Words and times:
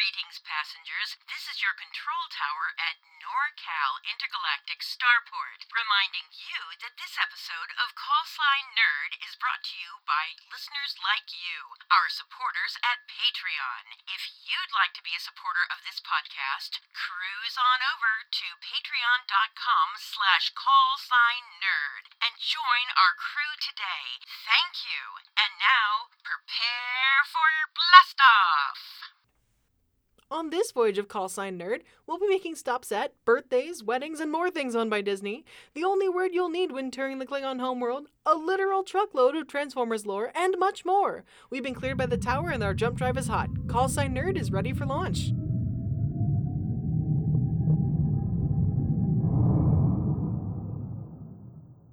Greetings, 0.00 0.40
passengers. 0.48 1.20
This 1.28 1.44
is 1.44 1.60
your 1.60 1.76
control 1.76 2.24
tower 2.32 2.72
at 2.80 3.04
NorCal 3.20 4.00
Intergalactic 4.08 4.80
Starport, 4.80 5.68
reminding 5.76 6.24
you 6.32 6.72
that 6.80 6.96
this 6.96 7.20
episode 7.20 7.76
of 7.76 7.92
Call 7.92 8.24
Sign 8.24 8.72
Nerd 8.72 9.20
is 9.20 9.36
brought 9.36 9.60
to 9.68 9.76
you 9.76 10.00
by 10.08 10.40
listeners 10.48 10.96
like 11.04 11.28
you, 11.36 11.76
our 11.92 12.08
supporters 12.08 12.80
at 12.80 13.04
Patreon. 13.12 14.00
If 14.08 14.24
you'd 14.48 14.72
like 14.72 14.96
to 14.96 15.04
be 15.04 15.12
a 15.12 15.20
supporter 15.20 15.68
of 15.68 15.84
this 15.84 16.00
podcast, 16.00 16.80
cruise 16.96 17.60
on 17.60 17.84
over 17.84 18.24
to 18.24 18.56
patreon.com 18.56 20.00
slash 20.00 20.56
callsignnerd 20.56 22.08
and 22.24 22.40
join 22.40 22.88
our 22.96 23.12
crew 23.20 23.52
today. 23.60 24.24
Thank 24.48 24.80
you. 24.80 25.20
And 25.36 25.60
now, 25.60 26.08
prepare 26.24 27.20
for 27.28 27.52
your 27.52 27.68
blast 27.76 28.16
off! 28.16 29.19
On 30.32 30.50
this 30.50 30.70
voyage 30.70 30.96
of 30.96 31.08
Call 31.08 31.28
Sign 31.28 31.58
Nerd, 31.58 31.80
we'll 32.06 32.20
be 32.20 32.28
making 32.28 32.54
stops 32.54 32.92
at 32.92 33.14
birthdays, 33.24 33.82
weddings, 33.82 34.20
and 34.20 34.30
more 34.30 34.48
things 34.48 34.76
owned 34.76 34.88
by 34.88 35.00
Disney. 35.00 35.44
The 35.74 35.82
only 35.82 36.08
word 36.08 36.30
you'll 36.32 36.50
need 36.50 36.70
when 36.70 36.92
touring 36.92 37.18
the 37.18 37.26
Klingon 37.26 37.58
homeworld, 37.58 38.06
a 38.24 38.36
literal 38.36 38.84
truckload 38.84 39.34
of 39.34 39.48
Transformers 39.48 40.06
lore, 40.06 40.30
and 40.32 40.54
much 40.56 40.84
more. 40.84 41.24
We've 41.50 41.64
been 41.64 41.74
cleared 41.74 41.98
by 41.98 42.06
the 42.06 42.16
tower 42.16 42.50
and 42.50 42.62
our 42.62 42.74
jump 42.74 42.96
drive 42.96 43.18
is 43.18 43.26
hot. 43.26 43.50
Call 43.66 43.88
Sign 43.88 44.14
Nerd 44.14 44.38
is 44.38 44.52
ready 44.52 44.72
for 44.72 44.86
launch. 44.86 45.32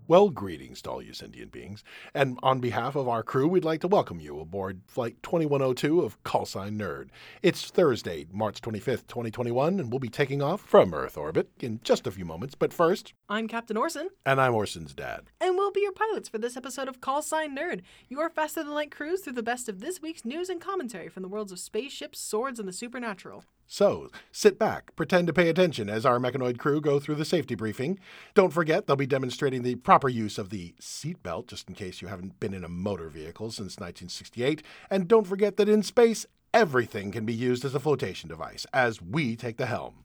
Well, 0.10 0.30
greetings 0.30 0.82
to 0.84 0.90
all 0.92 1.02
you 1.02 1.12
sentient 1.12 1.52
beings. 1.52 1.84
And 2.14 2.40
on 2.42 2.62
behalf 2.62 2.96
of 2.96 3.10
our 3.10 3.24
crew, 3.24 3.46
we'd 3.46 3.66
like 3.66 3.82
to 3.82 3.90
welcome 3.90 4.22
you 4.22 4.40
aboard 4.40 4.80
Flight 4.88 5.22
2102 5.22 6.00
of 6.00 6.24
Callsign 6.24 6.78
Nerd. 6.80 7.10
It's 7.44 7.70
Thursday, 7.70 8.26
March 8.32 8.62
25th, 8.62 9.08
2021, 9.08 9.82
and 9.82 9.92
we'll 9.92 10.00
be 10.00 10.08
taking 10.08 10.42
off 10.42 10.62
from 10.62 10.94
Earth 10.94 11.18
orbit 11.18 11.50
in 11.60 11.82
just 11.84 12.08
a 12.08 12.12
few 12.12 12.24
moments. 12.24 12.56
But 12.56 12.72
first, 12.72 13.16
I'm 13.28 13.50
Captain 13.50 13.76
Orson, 13.76 14.08
and 14.26 14.40
I'm 14.40 14.56
Orson's 14.56 14.94
dad. 14.94 15.24
and 15.42 15.58
we'll 15.58 15.72
be 15.72 15.82
your 15.82 15.92
pilots 15.92 16.30
for 16.30 16.38
this 16.38 16.56
episode 16.56 16.88
of 16.88 17.02
Call 17.02 17.22
Sign 17.22 17.54
Nerd, 17.54 17.82
your 18.08 18.30
faster 18.30 18.64
than 18.64 18.74
light 18.74 18.92
cruise 18.92 19.20
through 19.20 19.34
the 19.34 19.44
best 19.44 19.68
of 19.68 19.82
this 19.82 20.02
week's 20.02 20.24
news 20.24 20.48
and 20.48 20.62
commentary 20.62 21.10
from 21.10 21.22
the 21.22 21.30
worlds 21.30 21.52
of 21.52 21.60
spaceships, 21.60 22.18
swords, 22.22 22.60
and 22.60 22.68
the 22.70 22.72
supernatural. 22.72 23.44
So, 23.70 24.10
sit 24.32 24.58
back, 24.58 24.96
pretend 24.96 25.28
to 25.28 25.34
pay 25.34 25.50
attention 25.50 25.90
as 25.90 26.06
our 26.06 26.20
mechanoid 26.20 26.58
crew 26.58 26.80
go 26.80 27.02
through 27.02 27.16
the 27.16 27.26
safety 27.26 27.54
briefing. 27.54 28.00
Don't 28.34 28.54
forget, 28.54 28.88
they'll 28.88 28.96
be 28.96 29.06
demonstrating 29.06 29.62
the 29.64 29.76
proper 29.76 29.97
use 30.08 30.38
of 30.38 30.50
the 30.50 30.76
seatbelt, 30.80 31.48
just 31.48 31.68
in 31.68 31.74
case 31.74 32.02
you 32.02 32.08
haven't 32.08 32.40
been 32.40 32.54
in 32.54 32.64
a 32.64 32.70
motor 32.70 33.10
vehicle 33.10 33.50
since 33.50 33.78
1968. 33.78 34.62
And 34.92 35.08
don't 35.08 35.26
forget 35.26 35.58
that 35.58 35.68
in 35.68 35.82
space, 35.82 36.26
everything 36.54 37.12
can 37.12 37.26
be 37.26 37.34
used 37.34 37.66
as 37.66 37.74
a 37.74 37.80
flotation 37.80 38.30
device, 38.30 38.66
as 38.72 39.02
we 39.02 39.36
take 39.36 39.58
the 39.58 39.66
helm. 39.66 40.04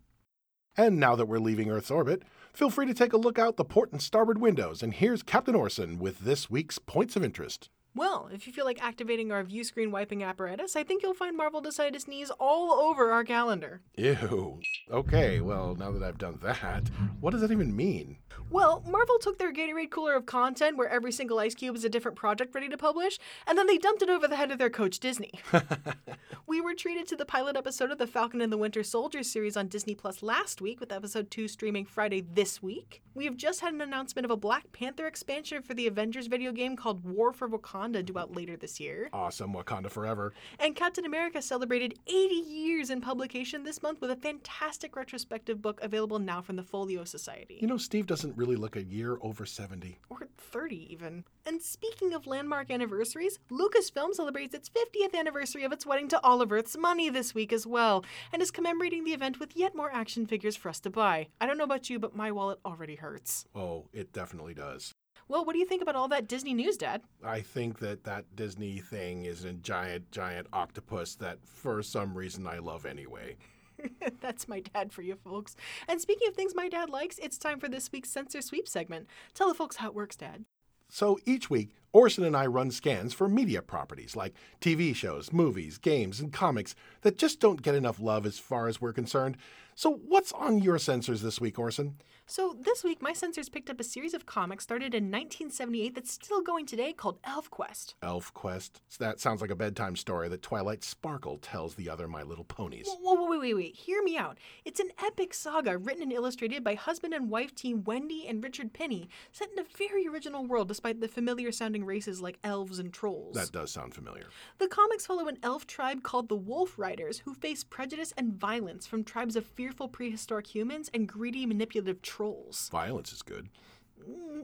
And 0.77 0.99
now 0.99 1.15
that 1.17 1.27
we're 1.27 1.39
leaving 1.39 1.71
Earth's 1.71 1.91
orbit, 1.91 2.23
feel 2.55 2.71
free 2.71 2.87
to 2.87 2.95
take 2.95 3.13
a 3.13 3.19
look 3.19 3.39
out 3.39 3.57
the 3.57 3.65
port 3.65 3.93
and 3.93 4.01
starboard 4.01 4.41
windows. 4.41 4.83
And 4.83 4.95
here's 4.95 5.23
Captain 5.23 5.55
Orson 5.55 5.99
with 5.99 6.21
this 6.21 6.51
week's 6.51 6.79
points 6.79 7.15
of 7.15 7.23
interest. 7.23 7.69
Well, 7.95 8.31
if 8.33 8.47
you 8.47 8.55
feel 8.55 8.65
like 8.65 8.83
activating 8.83 9.31
our 9.31 9.43
view 9.43 9.65
screen 9.65 9.91
wiping 9.91 10.23
apparatus, 10.23 10.77
I 10.77 10.83
think 10.83 11.03
you'll 11.03 11.13
find 11.13 11.37
Marvel 11.37 11.61
decided 11.61 11.93
to 11.93 12.01
sneeze 12.01 12.31
all 12.41 12.73
over 12.73 13.13
our 13.13 13.23
calendar. 13.23 13.83
Ew. 13.97 14.61
Okay, 14.91 15.41
well, 15.41 15.75
now 15.75 15.91
that 15.91 16.03
I've 16.03 16.17
done 16.17 16.39
that, 16.43 16.89
what 17.21 17.33
does 17.33 17.43
that 17.43 17.53
even 17.53 17.77
mean? 17.77 18.17
Well, 18.49 18.83
Marvel 18.87 19.19
took 19.19 19.39
their 19.39 19.53
Gatorade 19.53 19.91
cooler 19.91 20.15
of 20.15 20.25
content, 20.25 20.79
where 20.79 20.89
every 20.89 21.13
single 21.13 21.39
ice 21.39 21.55
cube 21.55 21.77
is 21.77 21.85
a 21.85 21.91
different 21.91 22.17
project 22.17 22.55
ready 22.55 22.69
to 22.71 22.79
publish, 22.79 23.19
and 23.47 23.59
then 23.59 23.67
they 23.67 23.77
dumped 23.77 24.03
it 24.03 24.09
over 24.09 24.27
the 24.27 24.37
head 24.37 24.51
of 24.51 24.59
their 24.59 24.71
coach, 24.71 24.99
Disney. 24.99 25.33
we 26.47 26.61
were 26.61 26.75
treated 26.75 27.07
to 27.09 27.17
the 27.17 27.27
pilot 27.27 27.57
episode 27.57 27.91
of 27.91 27.99
the 27.99 28.07
Falcon 28.07 28.41
and 28.41 28.53
the 28.53 28.59
Winter 28.59 28.83
Soldier 28.83 29.23
series 29.23 29.57
on 29.57 29.69
Disney 29.69 29.95
Plus 29.95 30.23
last 30.23 30.63
week, 30.63 30.81
with 30.81 30.93
episode 30.93 31.31
2 31.31 31.47
streaming 31.47 31.85
Friday 31.85 32.23
this 32.23 32.63
week. 32.63 33.03
We 33.15 33.27
have 33.27 33.37
just 33.37 33.61
had 33.61 33.75
an 33.75 33.83
announcement 33.83 34.25
of 34.25 34.31
a 34.31 34.37
Black 34.37 34.73
Panther 34.73 35.07
expansion 35.07 35.63
for 35.63 35.75
the 35.75 35.87
Avengers 35.87 36.27
video 36.27 36.53
game 36.53 36.77
called 36.77 37.05
War 37.05 37.33
for 37.33 37.49
Wakanda 37.49 37.82
due 37.91 38.19
out 38.19 38.37
later 38.37 38.57
this 38.57 38.79
year. 38.79 39.09
Awesome, 39.13 39.53
Wakanda 39.53 39.91
forever. 39.91 40.33
And 40.61 40.77
Captain 40.77 41.05
America 41.05 41.43
celebrated 41.43 41.99
80 42.07 42.35
years 42.35 42.91
in 42.91 43.01
publication 43.01 43.65
this 43.65 43.83
month 43.83 44.01
with 44.01 44.11
a 44.11 44.17
fantastic 44.17 44.95
retrospective 44.95 45.61
book 45.61 45.81
available 45.83 46.21
now 46.21 46.41
from 46.41 46.57
the 46.57 46.63
Folio 46.63 47.05
Society. 47.05 47.59
You 47.61 47.67
know, 47.67 47.79
Steve 47.79 48.07
doesn't 48.07 48.37
really 48.37 48.57
look 48.57 48.77
a 48.77 48.85
year 48.85 49.19
over 49.21 49.45
70. 49.45 49.99
or 50.11 50.29
30 50.39 50.93
even. 50.93 51.25
And 51.45 51.61
speaking 51.61 52.13
of 52.13 52.27
landmark 52.27 52.71
anniversaries, 52.71 53.39
Lucasfilm 53.51 54.15
celebrates 54.15 54.55
its 54.55 54.71
50th 54.71 55.19
anniversary 55.19 55.65
of 55.65 55.73
its 55.73 55.85
wedding 55.85 56.09
to 56.09 56.21
All 56.23 56.41
of 56.41 56.53
Earth's 56.53 56.77
Money 56.77 57.11
this 57.11 57.35
week 57.35 57.53
as 57.53 57.67
well, 57.67 58.05
and 58.33 58.41
is 58.41 58.51
commemorating 58.51 59.05
the 59.05 59.13
event 59.13 59.41
with 59.41 59.57
yet 59.57 59.75
more 59.75 59.91
action 59.93 60.27
figures 60.27 60.57
for 60.57 60.69
us 60.69 60.79
to 60.81 60.91
buy. 60.91 61.29
I 61.41 61.47
don't 61.47 61.59
know 61.59 61.65
about 61.65 61.91
you, 61.91 61.99
but 61.99 62.15
my 62.15 62.31
wallet 62.31 62.61
already 62.65 62.97
hurts. 62.97 63.47
Oh, 63.55 63.87
it 63.93 64.13
definitely 64.13 64.55
does. 64.55 64.93
Well, 65.33 65.47
what 65.47 65.55
do 65.55 65.59
you 65.61 65.65
think 65.65 65.81
about 65.81 65.97
all 65.97 66.09
that 66.09 66.29
Disney 66.29 66.53
news, 66.53 66.77
Dad? 66.77 67.01
I 67.25 67.41
think 67.41 67.79
that 67.79 68.05
that 68.05 68.27
Disney 68.37 68.81
thing 68.81 69.25
is 69.25 69.45
a 69.45 69.55
giant, 69.55 70.11
giant 70.11 70.47
octopus 70.53 71.15
that 71.15 71.39
for 71.43 71.83
some 71.83 72.15
reason 72.15 72.47
I 72.47 72.59
love 72.59 72.85
anyway. 72.85 73.39
That's 74.21 74.47
my 74.47 74.61
dad 74.61 74.93
for 74.93 75.01
you 75.01 75.17
folks. 75.17 75.57
And 75.89 76.03
speaking 76.03 76.29
of 76.29 76.35
things 76.35 76.55
my 76.55 76.69
dad 76.69 76.91
likes, 76.91 77.17
it's 77.17 77.39
time 77.39 77.61
for 77.61 77.71
this 77.71 77.91
week's 77.91 78.11
Sensor 78.11 78.43
Sweep 78.43 78.69
segment. 78.69 79.07
Tell 79.33 79.49
the 79.49 79.55
folks 79.55 79.77
how 79.77 79.89
it 79.89 79.95
works, 79.95 80.17
Dad. 80.17 80.45
So 80.91 81.19
each 81.25 81.49
week, 81.49 81.71
Orson 81.95 82.25
and 82.25 82.37
I 82.37 82.45
run 82.45 82.71
scans 82.71 83.15
for 83.15 83.27
media 83.27 83.63
properties 83.63 84.15
like 84.15 84.35
TV 84.61 84.95
shows, 84.95 85.33
movies, 85.33 85.79
games, 85.79 86.21
and 86.21 86.31
comics 86.31 86.75
that 87.01 87.17
just 87.17 87.41
don't 87.41 87.63
get 87.63 87.75
enough 87.75 87.99
love 87.99 88.27
as 88.27 88.39
far 88.39 88.69
as 88.69 88.83
we're 88.83 88.93
concerned. 88.93 89.39
So, 89.75 89.91
what's 90.07 90.33
on 90.33 90.59
your 90.59 90.77
sensors 90.77 91.23
this 91.23 91.41
week, 91.41 91.59
Orson? 91.59 91.97
So, 92.33 92.57
this 92.59 92.83
week, 92.83 93.03
my 93.03 93.13
sensors 93.13 93.53
picked 93.53 93.69
up 93.69 93.79
a 93.79 93.85
series 93.85 94.15
of 94.15 94.25
comics 94.25 94.65
started 94.65 94.95
in 94.95 95.11
1978 95.11 95.95
that's 95.95 96.13
still 96.13 96.41
going 96.41 96.65
today 96.65 96.95
called 96.95 97.21
ElfQuest. 97.25 97.93
Elf 98.03 98.33
Quest. 98.33 98.81
That 98.99 99.21
sounds 99.21 99.43
like 99.43 99.51
a 99.51 99.55
bedtime 99.55 99.97
story 99.97 100.31
that 100.31 100.41
Twilight 100.41 100.83
Sparkle 100.83 101.37
tells 101.37 101.75
the 101.75 101.91
other 101.91 102.09
My 102.09 102.23
Little 102.23 102.45
Ponies. 102.45 102.89
Whoa, 102.89 103.17
whoa, 103.17 103.29
wait, 103.29 103.41
wait, 103.41 103.55
wait. 103.55 103.77
Hear 103.77 104.03
me 104.03 104.17
out. 104.17 104.39
It's 104.65 104.81
an 104.81 104.89
epic 105.05 105.35
saga 105.35 105.77
written 105.77 106.05
and 106.05 106.11
illustrated 106.11 106.65
by 106.65 106.73
husband 106.73 107.13
and 107.13 107.29
wife 107.29 107.55
team 107.55 107.85
Wendy 107.85 108.27
and 108.27 108.43
Richard 108.43 108.73
Pini, 108.73 109.09
set 109.31 109.51
in 109.53 109.59
a 109.59 109.77
very 109.77 110.09
original 110.09 110.47
world 110.47 110.69
despite 110.69 111.03
the 111.03 111.09
familiar 111.09 111.53
sounding 111.53 111.85
races 111.85 112.23
like 112.23 112.39
elves 112.45 112.79
and 112.79 112.95
trolls. 112.95 113.35
That 113.35 113.53
does 113.53 113.73
sound 113.73 113.93
familiar. 113.93 114.29
The 114.57 114.69
comics 114.69 115.05
follow 115.05 115.29
an 115.29 115.37
elf 115.43 115.67
tribe 115.67 116.03
called 116.03 116.31
the 116.31 116.37
Wolf 116.37 116.79
Riders 116.79 117.19
who 117.19 117.35
face 117.35 117.63
prejudice 117.63 118.15
and 118.17 118.33
violence 118.33 118.87
from 118.87 119.05
tribes 119.05 119.37
of 119.37 119.45
fearful 119.45 119.89
prehistoric 119.89 120.47
humans 120.47 120.91
and 120.95 121.07
greedy 121.07 121.45
manipulative 121.45 122.01
trolls. 122.01 122.22
Violence 122.71 123.13
is 123.13 123.23
good. 123.23 123.49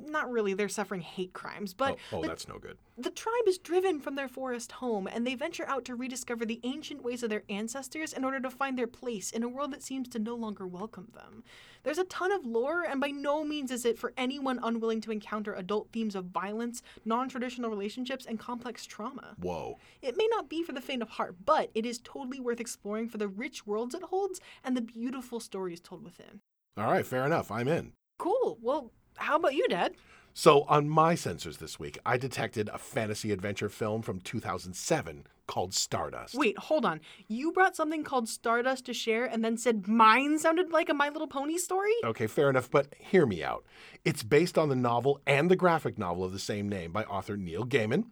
Not 0.06 0.31
really, 0.31 0.55
they're 0.55 0.69
suffering 0.69 1.00
hate 1.00 1.33
crimes, 1.33 1.75
but 1.75 1.97
oh, 2.12 2.19
oh 2.19 2.22
the- 2.22 2.28
that's 2.28 2.49
no 2.49 2.59
good. 2.59 2.78
The 2.97 3.11
tribe 3.11 3.47
is 3.47 3.59
driven 3.59 4.00
from 4.00 4.15
their 4.15 4.28
forest 4.28 4.72
home, 4.72 5.06
and 5.06 5.27
they 5.27 5.34
venture 5.34 5.66
out 5.66 5.84
to 5.87 5.94
rediscover 5.94 6.44
the 6.44 6.61
ancient 6.62 7.03
ways 7.03 7.22
of 7.22 7.31
their 7.31 7.43
ancestors 7.49 8.12
in 8.12 8.25
order 8.25 8.41
to 8.41 8.50
find 8.50 8.78
their 8.78 8.87
place 8.87 9.31
in 9.31 9.43
a 9.43 9.49
world 9.49 9.72
that 9.72 9.83
seems 9.83 10.09
to 10.09 10.19
no 10.19 10.34
longer 10.34 10.67
welcome 10.67 11.09
them. 11.15 11.44
There's 11.83 11.99
a 11.99 12.05
ton 12.05 12.33
of 12.33 12.44
lore, 12.44 12.83
and 12.83 13.00
by 13.00 13.11
no 13.11 13.44
means 13.44 13.71
is 13.71 13.84
it 13.84 13.99
for 13.99 14.12
anyone 14.17 14.59
unwilling 14.62 15.00
to 15.03 15.12
encounter 15.12 15.55
adult 15.55 15.91
themes 15.93 16.15
of 16.15 16.27
violence, 16.27 16.83
non 17.05 17.28
traditional 17.28 17.71
relationships, 17.71 18.27
and 18.27 18.38
complex 18.38 18.84
trauma. 18.84 19.34
Whoa. 19.41 19.78
It 20.03 20.17
may 20.17 20.28
not 20.31 20.49
be 20.49 20.62
for 20.62 20.72
the 20.72 20.81
faint 20.81 21.03
of 21.03 21.11
heart, 21.11 21.37
but 21.44 21.71
it 21.75 21.87
is 21.87 21.99
totally 21.99 22.41
worth 22.41 22.61
exploring 22.61 23.09
for 23.09 23.19
the 23.19 23.28
rich 23.28 23.67
worlds 23.67 23.94
it 23.94 24.03
holds 24.03 24.41
and 24.65 24.77
the 24.77 24.83
beautiful 24.83 25.41
stories 25.41 25.81
told 25.81 26.05
within. 26.05 26.41
All 26.78 26.91
right, 26.91 27.05
fair 27.05 27.27
enough. 27.27 27.50
I'm 27.50 27.66
in. 27.66 27.93
Cool. 28.19 28.56
Well, 28.62 28.93
how 29.16 29.37
about 29.37 29.55
you, 29.55 29.66
Dad? 29.69 29.94
So, 30.33 30.62
on 30.69 30.89
my 30.89 31.15
sensors 31.15 31.59
this 31.59 31.81
week, 31.81 31.99
I 32.06 32.16
detected 32.16 32.71
a 32.72 32.78
fantasy 32.78 33.33
adventure 33.33 33.69
film 33.69 34.03
from 34.03 34.21
2007 34.21 35.27
called 35.49 35.75
Stardust. 35.75 36.37
Wait, 36.37 36.56
hold 36.56 36.84
on. 36.84 37.00
You 37.27 37.50
brought 37.50 37.75
something 37.75 38.05
called 38.05 38.28
Stardust 38.28 38.87
to 38.87 38.93
share 38.94 39.25
and 39.25 39.44
then 39.44 39.56
said 39.56 39.88
mine 39.88 40.38
sounded 40.38 40.70
like 40.70 40.88
a 40.88 40.94
My 40.94 41.08
Little 41.08 41.26
Pony 41.26 41.58
story? 41.58 41.91
Okay, 42.05 42.29
fair 42.29 42.49
enough, 42.49 42.70
but 42.70 42.94
hear 42.99 43.26
me 43.26 43.43
out. 43.43 43.64
It's 44.05 44.23
based 44.23 44.56
on 44.56 44.69
the 44.69 44.76
novel 44.76 45.20
and 45.26 45.50
the 45.50 45.56
graphic 45.56 45.99
novel 45.99 46.23
of 46.23 46.32
the 46.32 46.38
same 46.38 46.69
name 46.69 46.93
by 46.93 47.02
author 47.05 47.37
Neil 47.37 47.64
Gaiman, 47.64 48.05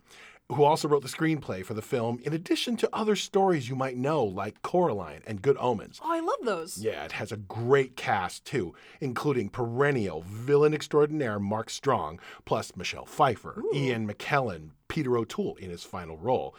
who 0.52 0.62
also 0.64 0.86
wrote 0.86 1.02
the 1.02 1.08
screenplay 1.08 1.64
for 1.64 1.74
the 1.74 1.82
film, 1.82 2.20
in 2.22 2.32
addition 2.32 2.76
to 2.76 2.88
other 2.92 3.16
stories 3.16 3.68
you 3.68 3.74
might 3.74 3.96
know, 3.96 4.22
like 4.24 4.62
Coraline 4.62 5.22
and 5.26 5.42
Good 5.42 5.56
Omens. 5.58 6.00
Oh, 6.02 6.12
I 6.12 6.20
love 6.20 6.38
those. 6.44 6.78
Yeah, 6.78 7.04
it 7.04 7.12
has 7.12 7.32
a 7.32 7.36
great 7.36 7.96
cast 7.96 8.44
too, 8.44 8.74
including 9.00 9.48
perennial 9.48 10.22
villain 10.22 10.72
extraordinaire 10.72 11.40
Mark 11.40 11.68
Strong, 11.68 12.20
plus 12.44 12.76
Michelle 12.76 13.06
Pfeiffer, 13.06 13.62
Ian 13.74 14.08
McKellen, 14.08 14.70
Peter 14.88 15.16
O'Toole 15.16 15.56
in 15.56 15.70
his 15.70 15.82
final 15.82 16.16
role. 16.16 16.54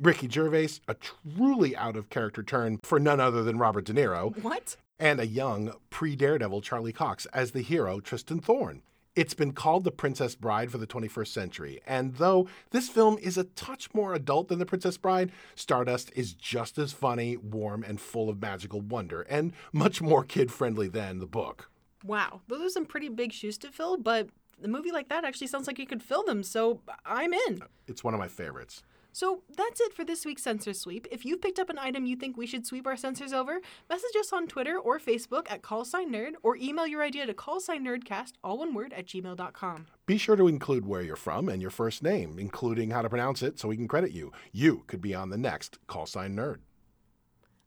Ricky 0.00 0.28
Gervais, 0.28 0.80
a 0.88 0.94
truly 0.94 1.76
out 1.76 1.96
of 1.96 2.10
character 2.10 2.42
turn 2.42 2.78
for 2.82 2.98
none 3.00 3.20
other 3.20 3.42
than 3.42 3.58
Robert 3.58 3.84
De 3.84 3.92
Niro, 3.92 4.36
What? 4.42 4.76
and 4.98 5.20
a 5.20 5.26
young 5.26 5.72
pre 5.90 6.16
Daredevil 6.16 6.60
Charlie 6.62 6.92
Cox 6.92 7.26
as 7.26 7.52
the 7.52 7.62
hero 7.62 8.00
Tristan 8.00 8.40
Thorn. 8.40 8.82
It's 9.18 9.34
been 9.34 9.50
called 9.50 9.82
The 9.82 9.90
Princess 9.90 10.36
Bride 10.36 10.70
for 10.70 10.78
the 10.78 10.86
21st 10.86 11.26
century, 11.26 11.80
and 11.84 12.14
though 12.14 12.46
this 12.70 12.88
film 12.88 13.18
is 13.18 13.36
a 13.36 13.42
touch 13.42 13.92
more 13.92 14.14
adult 14.14 14.46
than 14.46 14.60
The 14.60 14.64
Princess 14.64 14.96
Bride, 14.96 15.32
Stardust 15.56 16.12
is 16.14 16.34
just 16.34 16.78
as 16.78 16.92
funny, 16.92 17.36
warm, 17.36 17.82
and 17.82 18.00
full 18.00 18.28
of 18.28 18.40
magical 18.40 18.80
wonder, 18.80 19.22
and 19.22 19.54
much 19.72 20.00
more 20.00 20.22
kid 20.22 20.52
friendly 20.52 20.86
than 20.86 21.18
the 21.18 21.26
book. 21.26 21.68
Wow, 22.04 22.42
those 22.46 22.62
are 22.62 22.68
some 22.68 22.86
pretty 22.86 23.08
big 23.08 23.32
shoes 23.32 23.58
to 23.58 23.72
fill, 23.72 23.96
but 23.96 24.28
a 24.62 24.68
movie 24.68 24.92
like 24.92 25.08
that 25.08 25.24
actually 25.24 25.48
sounds 25.48 25.66
like 25.66 25.80
you 25.80 25.86
could 25.88 26.00
fill 26.00 26.22
them, 26.22 26.44
so 26.44 26.80
I'm 27.04 27.32
in. 27.32 27.60
It's 27.88 28.04
one 28.04 28.14
of 28.14 28.20
my 28.20 28.28
favorites. 28.28 28.84
So 29.18 29.42
that's 29.56 29.80
it 29.80 29.92
for 29.92 30.04
this 30.04 30.24
week's 30.24 30.44
Sensor 30.44 30.72
Sweep. 30.72 31.08
If 31.10 31.24
you've 31.24 31.42
picked 31.42 31.58
up 31.58 31.70
an 31.70 31.76
item 31.76 32.06
you 32.06 32.14
think 32.14 32.36
we 32.36 32.46
should 32.46 32.64
sweep 32.64 32.86
our 32.86 32.94
sensors 32.94 33.32
over, 33.32 33.60
message 33.90 34.14
us 34.16 34.32
on 34.32 34.46
Twitter 34.46 34.78
or 34.78 35.00
Facebook 35.00 35.50
at 35.50 35.60
callsignnerd 35.60 36.34
or 36.44 36.54
email 36.54 36.86
your 36.86 37.02
idea 37.02 37.26
to 37.26 37.34
callsignnerdcast, 37.34 38.34
all 38.44 38.58
one 38.58 38.74
word, 38.74 38.92
at 38.92 39.06
gmail.com. 39.06 39.86
Be 40.06 40.18
sure 40.18 40.36
to 40.36 40.46
include 40.46 40.86
where 40.86 41.02
you're 41.02 41.16
from 41.16 41.48
and 41.48 41.60
your 41.60 41.72
first 41.72 42.00
name, 42.00 42.38
including 42.38 42.92
how 42.92 43.02
to 43.02 43.08
pronounce 43.08 43.42
it 43.42 43.58
so 43.58 43.66
we 43.66 43.76
can 43.76 43.88
credit 43.88 44.12
you. 44.12 44.30
You 44.52 44.84
could 44.86 45.00
be 45.00 45.16
on 45.16 45.30
the 45.30 45.36
next 45.36 45.84
Callsign 45.88 46.36
Nerd. 46.36 46.58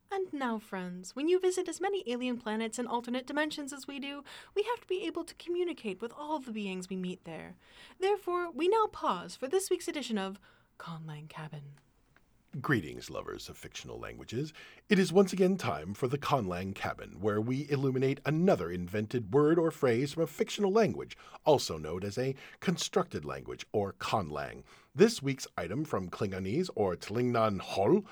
And 0.10 0.32
now, 0.32 0.58
friends, 0.58 1.18
when 1.18 1.28
you 1.28 1.38
visit 1.38 1.68
as 1.68 1.82
many 1.82 2.06
alien 2.08 2.38
planets 2.38 2.80
and 2.80 2.88
alternate 2.88 3.28
dimensions 3.28 3.74
as 3.74 3.88
we 3.88 4.00
do, 4.00 4.24
we 4.56 4.64
have 4.64 4.80
to 4.80 4.88
be 4.88 5.06
able 5.06 5.26
to 5.26 5.36
communicate 5.36 6.02
with 6.02 6.14
all 6.18 6.40
the 6.40 6.52
beings 6.54 6.90
we 6.90 6.96
meet 6.96 7.26
there. 7.26 7.56
Therefore, 8.00 8.50
we 8.50 8.70
now 8.70 8.88
pause 8.88 9.36
for 9.36 9.50
this 9.50 9.70
week's 9.70 9.90
edition 9.90 10.18
of 10.18 10.40
Conlang 10.82 11.30
Cabin. 11.30 11.62
Greetings, 12.60 13.12
lovers 13.12 13.50
of 13.50 13.56
fictional 13.56 14.00
languages. 14.00 14.52
It 14.90 14.98
is 14.98 15.14
once 15.14 15.32
again 15.32 15.56
time 15.56 15.94
for 15.94 16.08
the 16.08 16.18
Conlang 16.18 16.74
Cabin, 16.74 17.18
where 17.22 17.40
we 17.40 17.68
illuminate 17.70 18.20
another 18.26 18.72
invented 18.72 19.32
word 19.32 19.60
or 19.60 19.70
phrase 19.70 20.14
from 20.14 20.24
a 20.24 20.28
fictional 20.28 20.72
language, 20.72 21.16
also 21.46 21.78
known 21.78 22.04
as 22.04 22.18
a 22.18 22.34
constructed 22.62 23.24
language 23.24 23.68
or 23.72 23.94
Conlang. 23.94 24.64
This 24.96 25.22
week's 25.22 25.48
item 25.56 25.86
from 25.86 26.10
Klingonese 26.10 26.72
or 26.74 26.96
tlhIngan 26.96 27.62
Hol 27.62 28.04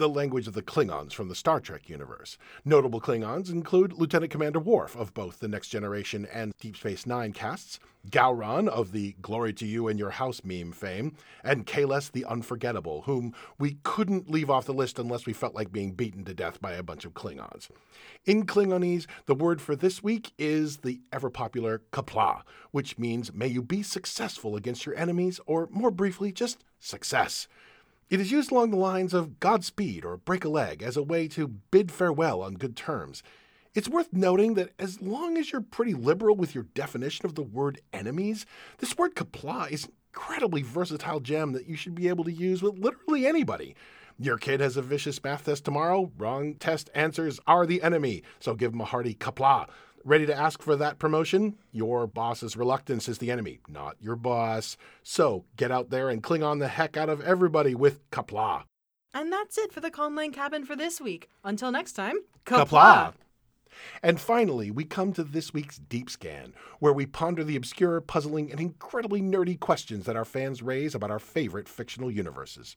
the 0.00 0.08
language 0.08 0.48
of 0.48 0.54
the 0.54 0.62
Klingons 0.62 1.12
from 1.12 1.28
the 1.28 1.34
Star 1.34 1.60
Trek 1.60 1.90
universe. 1.90 2.38
Notable 2.64 3.02
Klingons 3.02 3.50
include 3.50 3.92
Lieutenant 3.92 4.32
Commander 4.32 4.58
Worf 4.58 4.96
of 4.96 5.12
both 5.12 5.40
the 5.40 5.46
Next 5.46 5.68
Generation 5.68 6.26
and 6.32 6.54
Deep 6.58 6.78
Space 6.78 7.04
Nine 7.04 7.34
casts, 7.34 7.78
Gowron 8.08 8.66
of 8.66 8.92
the 8.92 9.14
Glory 9.20 9.52
to 9.52 9.66
You 9.66 9.88
and 9.88 9.98
Your 9.98 10.08
House 10.08 10.40
meme 10.42 10.72
fame, 10.72 11.14
and 11.44 11.66
Kahless 11.66 12.10
the 12.10 12.24
Unforgettable, 12.24 13.02
whom 13.02 13.34
we 13.58 13.76
couldn't 13.82 14.30
leave 14.30 14.48
off 14.48 14.64
the 14.64 14.72
list 14.72 14.98
unless 14.98 15.26
we 15.26 15.34
felt 15.34 15.54
like 15.54 15.70
being 15.70 15.92
beaten 15.92 16.24
to 16.24 16.32
death 16.32 16.62
by 16.62 16.72
a 16.72 16.82
bunch 16.82 17.04
of 17.04 17.12
Klingons. 17.12 17.68
In 18.24 18.46
Klingonese, 18.46 19.06
the 19.26 19.34
word 19.34 19.60
for 19.60 19.76
this 19.76 20.02
week 20.02 20.32
is 20.38 20.78
the 20.78 21.02
ever 21.12 21.28
popular 21.28 21.82
Qapla', 21.92 22.40
which 22.70 22.98
means 22.98 23.34
may 23.34 23.48
you 23.48 23.60
be 23.62 23.82
successful 23.82 24.56
against 24.56 24.86
your 24.86 24.96
enemies, 24.96 25.40
or 25.44 25.68
more 25.70 25.90
briefly, 25.90 26.32
just 26.32 26.64
success. 26.78 27.48
It 28.10 28.20
is 28.20 28.32
used 28.32 28.50
along 28.50 28.70
the 28.70 28.76
lines 28.76 29.14
of 29.14 29.38
Godspeed 29.38 30.04
or 30.04 30.16
break 30.16 30.44
a 30.44 30.48
leg 30.48 30.82
as 30.82 30.96
a 30.96 31.02
way 31.02 31.28
to 31.28 31.46
bid 31.46 31.92
farewell 31.92 32.42
on 32.42 32.54
good 32.54 32.74
terms. 32.74 33.22
It's 33.72 33.88
worth 33.88 34.12
noting 34.12 34.54
that 34.54 34.70
as 34.80 35.00
long 35.00 35.38
as 35.38 35.52
you're 35.52 35.60
pretty 35.60 35.94
liberal 35.94 36.34
with 36.34 36.52
your 36.52 36.64
definition 36.74 37.24
of 37.24 37.36
the 37.36 37.44
word 37.44 37.80
enemies, 37.92 38.46
this 38.78 38.98
word 38.98 39.14
Qapla' 39.14 39.70
is 39.70 39.84
an 39.84 39.92
incredibly 40.12 40.62
versatile 40.62 41.20
gem 41.20 41.52
that 41.52 41.68
you 41.68 41.76
should 41.76 41.94
be 41.94 42.08
able 42.08 42.24
to 42.24 42.32
use 42.32 42.64
with 42.64 42.80
literally 42.80 43.28
anybody. 43.28 43.76
Your 44.18 44.38
kid 44.38 44.58
has 44.58 44.76
a 44.76 44.82
vicious 44.82 45.22
math 45.22 45.44
test 45.44 45.64
tomorrow. 45.64 46.10
Wrong 46.18 46.54
test 46.54 46.90
answers 46.96 47.38
are 47.46 47.64
the 47.64 47.80
enemy, 47.80 48.24
so 48.40 48.56
give 48.56 48.72
him 48.72 48.80
a 48.80 48.86
hearty 48.86 49.14
Qapla'. 49.14 49.68
Ready 50.02 50.24
to 50.24 50.34
ask 50.34 50.62
for 50.62 50.76
that 50.76 50.98
promotion? 50.98 51.58
Your 51.72 52.06
boss's 52.06 52.56
reluctance 52.56 53.06
is 53.06 53.18
the 53.18 53.30
enemy, 53.30 53.60
not 53.68 53.96
your 54.00 54.16
boss. 54.16 54.78
So 55.02 55.44
get 55.56 55.70
out 55.70 55.90
there 55.90 56.08
and 56.08 56.22
cling 56.22 56.42
on 56.42 56.58
the 56.58 56.68
heck 56.68 56.96
out 56.96 57.10
of 57.10 57.20
everybody 57.20 57.74
with 57.74 58.10
Qapla'. 58.10 58.64
And 59.12 59.30
that's 59.30 59.58
it 59.58 59.74
for 59.74 59.80
the 59.80 59.90
Conlang 59.90 60.32
Cabin 60.32 60.64
for 60.64 60.74
this 60.74 61.02
week. 61.02 61.28
Until 61.44 61.70
next 61.70 61.92
time, 61.92 62.16
Qapla'. 62.46 63.12
And 64.02 64.18
finally, 64.18 64.70
we 64.70 64.84
come 64.84 65.12
to 65.12 65.22
this 65.22 65.52
week's 65.52 65.76
Deep 65.76 66.08
Scan, 66.08 66.54
where 66.78 66.94
we 66.94 67.04
ponder 67.04 67.44
the 67.44 67.56
obscure, 67.56 68.00
puzzling, 68.00 68.50
and 68.50 68.58
incredibly 68.58 69.20
nerdy 69.20 69.60
questions 69.60 70.06
that 70.06 70.16
our 70.16 70.24
fans 70.24 70.62
raise 70.62 70.94
about 70.94 71.10
our 71.10 71.18
favorite 71.18 71.68
fictional 71.68 72.10
universes. 72.10 72.74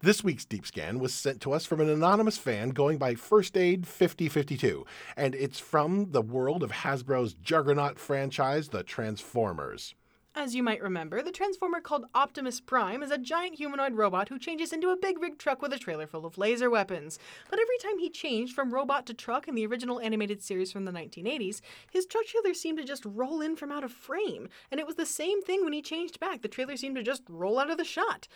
This 0.00 0.22
week's 0.22 0.44
Deep 0.44 0.66
Scan 0.66 0.98
was 0.98 1.12
sent 1.12 1.40
to 1.42 1.52
us 1.52 1.66
from 1.66 1.80
an 1.80 1.88
anonymous 1.88 2.38
fan 2.38 2.70
going 2.70 2.98
by 2.98 3.14
First 3.14 3.56
Aid 3.56 3.86
5052, 3.86 4.86
and 5.16 5.34
it's 5.34 5.58
from 5.58 6.12
the 6.12 6.22
world 6.22 6.62
of 6.62 6.70
Hasbro's 6.70 7.34
juggernaut 7.34 7.98
franchise, 7.98 8.68
The 8.68 8.82
Transformers. 8.82 9.94
As 10.34 10.54
you 10.54 10.62
might 10.62 10.80
remember, 10.80 11.20
the 11.20 11.32
Transformer 11.32 11.80
called 11.80 12.06
Optimus 12.14 12.60
Prime 12.60 13.02
is 13.02 13.10
a 13.10 13.18
giant 13.18 13.56
humanoid 13.56 13.94
robot 13.94 14.28
who 14.28 14.38
changes 14.38 14.72
into 14.72 14.90
a 14.90 14.96
big 14.96 15.20
rig 15.20 15.36
truck 15.36 15.60
with 15.60 15.72
a 15.72 15.78
trailer 15.80 16.06
full 16.06 16.24
of 16.24 16.38
laser 16.38 16.70
weapons. 16.70 17.18
But 17.50 17.58
every 17.58 17.76
time 17.78 17.98
he 17.98 18.08
changed 18.08 18.54
from 18.54 18.72
robot 18.72 19.04
to 19.06 19.14
truck 19.14 19.48
in 19.48 19.56
the 19.56 19.66
original 19.66 19.98
animated 19.98 20.40
series 20.40 20.70
from 20.70 20.84
the 20.84 20.92
1980s, 20.92 21.60
his 21.90 22.06
truck 22.06 22.26
trailer 22.26 22.54
seemed 22.54 22.78
to 22.78 22.84
just 22.84 23.04
roll 23.04 23.40
in 23.40 23.56
from 23.56 23.72
out 23.72 23.82
of 23.82 23.90
frame. 23.90 24.48
And 24.70 24.78
it 24.78 24.86
was 24.86 24.94
the 24.94 25.06
same 25.06 25.42
thing 25.42 25.64
when 25.64 25.72
he 25.72 25.82
changed 25.82 26.20
back. 26.20 26.42
The 26.42 26.48
trailer 26.48 26.76
seemed 26.76 26.94
to 26.94 27.02
just 27.02 27.22
roll 27.28 27.58
out 27.58 27.70
of 27.70 27.76
the 27.76 27.84
shot. 27.84 28.28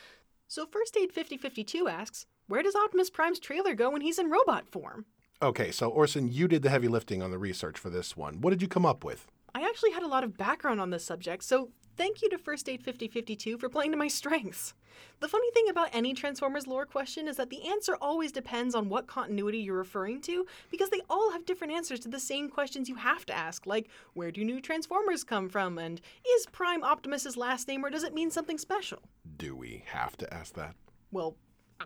So 0.53 0.67
First 0.67 0.99
Aid 0.99 1.15
5052 1.15 1.89
asks, 1.89 2.27
where 2.47 2.63
does 2.63 2.75
Optimus 2.75 3.09
Prime's 3.09 3.39
trailer 3.39 3.75
go 3.75 3.89
when 3.89 4.03
he's 4.03 4.19
in 4.19 4.29
robot 4.29 4.69
form? 4.69 5.07
Okay, 5.41 5.71
so 5.71 5.89
Orson, 5.89 6.31
you 6.31 6.47
did 6.47 6.61
the 6.61 6.69
heavy 6.69 6.89
lifting 6.89 7.23
on 7.23 7.31
the 7.31 7.39
research 7.39 7.79
for 7.79 7.89
this 7.89 8.19
one. 8.19 8.39
What 8.43 8.51
did 8.51 8.61
you 8.61 8.69
come 8.69 8.85
up 8.85 9.03
with? 9.03 9.29
I 9.55 9.63
actually 9.63 9.93
had 9.93 10.03
a 10.03 10.09
lot 10.09 10.25
of 10.25 10.37
background 10.37 10.79
on 10.79 10.91
this 10.91 11.07
subject, 11.07 11.43
so 11.43 11.71
thank 11.97 12.23
you 12.23 12.29
to 12.31 12.39
First 12.39 12.69
Aid 12.69 12.83
5052 12.83 13.59
for 13.59 13.69
playing 13.69 13.93
to 13.93 13.97
my 13.97 14.09
strengths. 14.09 14.75
The 15.21 15.29
funny 15.29 15.51
thing 15.53 15.69
about 15.69 15.89
any 15.93 16.15
Transformers 16.15 16.67
lore 16.67 16.85
question 16.85 17.29
is 17.29 17.37
that 17.37 17.51
the 17.51 17.67
answer 17.67 17.97
always 18.01 18.33
depends 18.33 18.75
on 18.75 18.89
what 18.89 19.07
continuity 19.07 19.59
you're 19.59 19.77
referring 19.77 20.21
to, 20.23 20.47
because 20.71 20.91
they 20.91 21.01
all 21.09 21.33
have 21.33 21.47
different 21.47 21.73
answers 21.73 22.01
to 22.01 22.09
the 22.09 22.21
same 22.21 22.49
questions 22.49 22.89
you 22.89 22.97
have 22.97 23.25
to 23.27 23.33
ask, 23.33 23.67
like 23.67 23.89
where 24.15 24.31
do 24.31 24.45
new 24.45 24.61
Transformers 24.61 25.25
come 25.25 25.49
from, 25.49 25.79
and 25.79 26.01
is 26.29 26.47
Prime 26.47 26.83
Optimus's 26.83 27.37
last 27.37 27.69
name, 27.69 27.85
or 27.85 27.91
does 27.91 28.05
it 28.05 28.15
mean 28.15 28.31
something 28.31 28.59
special? 28.59 28.99
Do 29.37 29.57
we 29.57 29.85
have 29.87 30.17
to 30.19 30.35
ask 30.35 30.55
that? 30.55 30.75
Well, 31.11 31.37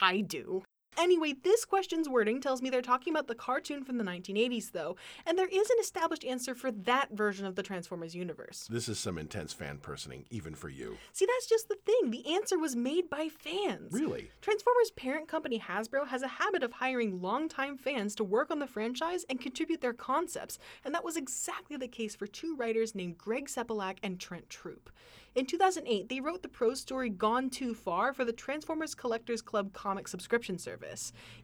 I 0.01 0.21
do. 0.21 0.63
Anyway, 0.99 1.35
this 1.45 1.65
question's 1.65 2.09
wording 2.09 2.41
tells 2.41 2.63
me 2.63 2.71
they're 2.71 2.81
talking 2.81 3.13
about 3.13 3.27
the 3.27 3.35
cartoon 3.35 3.85
from 3.85 3.99
the 3.99 4.05
1980s, 4.05 4.73
though, 4.73 4.97
and 5.27 5.39
there 5.39 5.49
is 5.49 5.69
an 5.69 5.77
established 5.79 6.25
answer 6.25 6.55
for 6.55 6.73
that 6.73 7.11
version 7.13 7.45
of 7.45 7.55
the 7.55 7.63
Transformers 7.63 8.15
universe. 8.15 8.67
This 8.71 8.89
is 8.89 8.99
some 8.99 9.19
intense 9.19 9.53
fan 9.53 9.79
personing, 9.79 10.25
even 10.31 10.55
for 10.55 10.71
you. 10.71 10.97
See, 11.13 11.27
that's 11.27 11.47
just 11.47 11.69
the 11.69 11.77
thing. 11.85 12.11
The 12.11 12.35
answer 12.35 12.59
was 12.59 12.75
made 12.75 13.11
by 13.11 13.29
fans. 13.29 13.93
Really? 13.93 14.31
Transformers' 14.41 14.91
parent 14.93 15.29
company 15.29 15.61
Hasbro 15.61 16.09
has 16.09 16.23
a 16.23 16.29
habit 16.29 16.63
of 16.63 16.73
hiring 16.73 17.21
longtime 17.21 17.77
fans 17.77 18.15
to 18.17 18.25
work 18.25 18.51
on 18.51 18.59
the 18.59 18.67
franchise 18.67 19.27
and 19.29 19.41
contribute 19.41 19.83
their 19.83 19.93
concepts, 19.93 20.59
and 20.85 20.95
that 20.95 21.05
was 21.05 21.17
exactly 21.17 21.77
the 21.77 21.89
case 21.89 22.17
for 22.17 22.27
two 22.27 22.57
writers 22.57 22.95
named 22.95 23.19
Greg 23.19 23.49
Sepelak 23.49 23.99
and 24.03 24.19
Trent 24.19 24.49
Troop. 24.49 24.91
In 25.37 25.45
2008, 25.45 26.09
they 26.09 26.21
wrote 26.21 26.41
the 26.43 26.49
prose 26.49 26.81
story 26.81 27.11
Gone 27.11 27.51
Too 27.51 27.75
Far 27.75 28.15
for 28.15 28.25
the 28.25 28.33
Transformers 28.33 28.95
Collectors 28.95 29.43
Club 29.43 29.75
comic 29.75 30.09
subscription 30.09 30.57
service. 30.57 30.86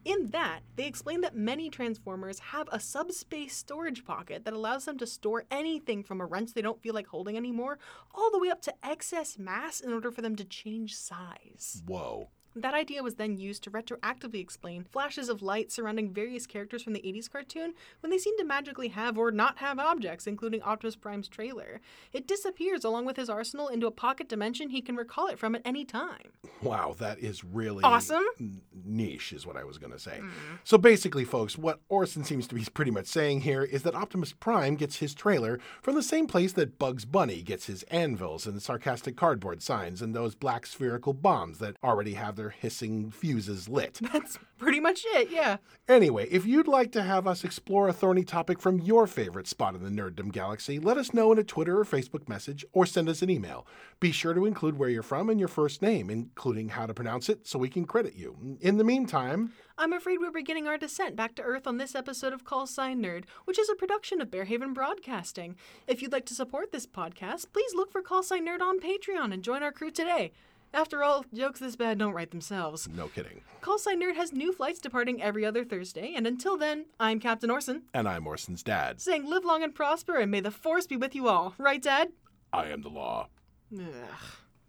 In 0.05 0.27
that, 0.27 0.61
they 0.75 0.85
explain 0.85 1.21
that 1.21 1.35
many 1.35 1.69
Transformers 1.69 2.39
have 2.39 2.67
a 2.71 2.79
subspace 2.79 3.55
storage 3.55 4.05
pocket 4.05 4.45
that 4.45 4.53
allows 4.53 4.85
them 4.85 4.97
to 4.99 5.07
store 5.07 5.45
anything 5.51 6.03
from 6.03 6.21
a 6.21 6.25
wrench 6.25 6.53
they 6.53 6.61
don't 6.61 6.81
feel 6.81 6.93
like 6.93 7.07
holding 7.07 7.37
anymore, 7.37 7.79
all 8.13 8.31
the 8.31 8.39
way 8.39 8.49
up 8.49 8.61
to 8.63 8.73
excess 8.83 9.37
mass 9.37 9.79
in 9.79 9.93
order 9.93 10.11
for 10.11 10.21
them 10.21 10.35
to 10.35 10.43
change 10.43 10.95
size. 10.95 11.83
Whoa. 11.85 12.29
That 12.55 12.73
idea 12.73 13.01
was 13.01 13.15
then 13.15 13.37
used 13.37 13.63
to 13.63 13.71
retroactively 13.71 14.39
explain 14.39 14.83
flashes 14.91 15.27
of 15.29 15.41
light 15.41 15.71
surrounding 15.71 16.13
various 16.13 16.45
characters 16.45 16.83
from 16.83 16.93
the 16.93 17.01
80s 17.01 17.29
cartoon 17.31 17.73
when 18.01 18.11
they 18.11 18.17
seem 18.17 18.37
to 18.37 18.43
magically 18.43 18.89
have 18.89 19.17
or 19.17 19.31
not 19.31 19.57
have 19.57 19.79
objects, 19.79 20.27
including 20.27 20.61
Optimus 20.61 20.95
Prime's 20.95 21.27
trailer. 21.27 21.81
It 22.11 22.27
disappears 22.27 22.83
along 22.83 23.05
with 23.05 23.17
his 23.17 23.29
arsenal 23.29 23.67
into 23.67 23.87
a 23.87 23.91
pocket 23.91 24.29
dimension 24.29 24.69
he 24.69 24.81
can 24.81 24.95
recall 24.95 25.27
it 25.27 25.39
from 25.39 25.55
at 25.55 25.61
any 25.65 25.83
time. 25.83 26.31
Wow, 26.61 26.95
that 26.99 27.19
is 27.19 27.43
really 27.43 27.83
Awesome. 27.83 28.23
n- 28.39 28.61
niche, 28.85 29.33
is 29.33 29.45
what 29.47 29.57
I 29.57 29.63
was 29.63 29.77
going 29.77 29.91
to 29.91 29.99
say. 29.99 30.21
So 30.63 30.77
basically, 30.77 31.25
folks, 31.25 31.57
what 31.57 31.79
Orson 31.89 32.23
seems 32.23 32.47
to 32.47 32.55
be 32.55 32.63
pretty 32.73 32.91
much 32.91 33.07
saying 33.07 33.41
here 33.41 33.63
is 33.63 33.83
that 33.83 33.95
Optimus 33.95 34.31
Prime 34.33 34.75
gets 34.75 34.97
his 34.97 35.13
trailer 35.13 35.59
from 35.81 35.95
the 35.95 36.03
same 36.03 36.27
place 36.27 36.53
that 36.53 36.77
Bugs 36.79 37.05
Bunny 37.05 37.41
gets 37.41 37.65
his 37.65 37.83
anvils 37.83 38.45
and 38.45 38.61
sarcastic 38.61 39.15
cardboard 39.15 39.61
signs 39.63 40.01
and 40.01 40.15
those 40.15 40.35
black 40.35 40.65
spherical 40.65 41.13
bombs 41.13 41.57
that 41.59 41.77
already 41.83 42.13
have 42.13 42.35
their 42.35 42.42
their 42.43 42.49
hissing 42.49 43.09
fuses 43.09 43.69
lit. 43.69 43.99
That's 44.11 44.37
pretty 44.57 44.81
much 44.81 45.05
it, 45.13 45.31
yeah. 45.31 45.57
Anyway, 45.87 46.27
if 46.29 46.45
you'd 46.45 46.67
like 46.67 46.91
to 46.91 47.01
have 47.01 47.25
us 47.25 47.45
explore 47.45 47.87
a 47.87 47.93
thorny 47.93 48.25
topic 48.25 48.59
from 48.59 48.81
your 48.81 49.07
favorite 49.07 49.47
spot 49.47 49.75
in 49.75 49.83
the 49.83 49.89
nerddom 49.89 50.29
galaxy, 50.29 50.77
let 50.77 50.97
us 50.97 51.13
know 51.13 51.31
in 51.31 51.39
a 51.39 51.43
Twitter 51.43 51.79
or 51.79 51.85
Facebook 51.85 52.27
message 52.27 52.65
or 52.73 52.85
send 52.85 53.07
us 53.07 53.21
an 53.21 53.29
email. 53.29 53.65
Be 54.01 54.11
sure 54.11 54.33
to 54.33 54.45
include 54.45 54.77
where 54.77 54.89
you're 54.89 55.01
from 55.03 55.29
and 55.29 55.39
your 55.39 55.47
first 55.47 55.81
name, 55.81 56.09
including 56.09 56.67
how 56.69 56.85
to 56.85 56.93
pronounce 56.93 57.29
it, 57.29 57.47
so 57.47 57.57
we 57.57 57.69
can 57.69 57.85
credit 57.85 58.15
you. 58.15 58.57
In 58.59 58.75
the 58.75 58.83
meantime, 58.83 59.53
I'm 59.77 59.93
afraid 59.93 60.19
we're 60.19 60.31
beginning 60.31 60.67
our 60.67 60.77
descent 60.77 61.15
back 61.15 61.35
to 61.35 61.43
Earth 61.43 61.65
on 61.65 61.77
this 61.77 61.95
episode 61.95 62.33
of 62.33 62.43
Call 62.43 62.67
Sign 62.67 63.01
Nerd, 63.01 63.23
which 63.45 63.57
is 63.57 63.69
a 63.69 63.75
production 63.75 64.19
of 64.19 64.29
Bearhaven 64.29 64.73
Broadcasting. 64.73 65.55
If 65.87 66.01
you'd 66.01 66.11
like 66.11 66.25
to 66.25 66.33
support 66.35 66.73
this 66.73 66.85
podcast, 66.85 67.53
please 67.53 67.73
look 67.73 67.89
for 67.89 68.01
Call 68.01 68.21
Sign 68.21 68.45
Nerd 68.45 68.59
on 68.59 68.81
Patreon 68.81 69.33
and 69.33 69.43
join 69.43 69.63
our 69.63 69.71
crew 69.71 69.91
today. 69.91 70.33
After 70.73 71.03
all, 71.03 71.23
jokes 71.33 71.59
this 71.59 71.75
bad 71.75 71.99
don't 71.99 72.13
write 72.13 72.31
themselves. 72.31 72.89
no 72.89 73.07
kidding. 73.07 73.41
Call 73.61 73.77
Sign 73.77 74.01
Nerd 74.01 74.15
has 74.15 74.33
new 74.33 74.51
flights 74.51 74.79
departing 74.79 75.21
every 75.21 75.45
other 75.45 75.63
Thursday, 75.63 76.13
and 76.15 76.25
until 76.25 76.57
then, 76.57 76.85
I'm 76.99 77.19
Captain 77.19 77.51
Orson, 77.51 77.83
And 77.93 78.07
I'm 78.07 78.25
Orson's 78.25 78.63
dad. 78.63 78.99
saying 78.99 79.29
live 79.29 79.45
long 79.45 79.63
and 79.63 79.75
prosper, 79.75 80.17
and 80.17 80.31
may 80.31 80.39
the 80.39 80.49
Force 80.51 80.87
be 80.87 80.97
with 80.97 81.13
you 81.13 81.27
all. 81.27 81.53
Right, 81.59 81.81
Dad? 81.81 82.09
I 82.51 82.67
am 82.69 82.81
the 82.81 82.89
law. 82.89 83.27
Ugh. 83.73 83.83